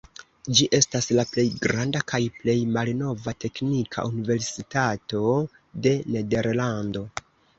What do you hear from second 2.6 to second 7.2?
malnova teknika universitato de Nederlando.